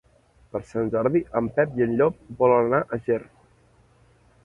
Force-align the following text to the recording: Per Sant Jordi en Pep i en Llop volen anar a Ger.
Per 0.55 0.61
Sant 0.69 0.89
Jordi 0.95 1.21
en 1.41 1.51
Pep 1.59 1.77
i 1.81 1.87
en 1.87 1.95
Llop 2.01 2.19
volen 2.43 2.67
anar 2.71 2.83
a 2.99 3.03
Ger. 3.09 3.23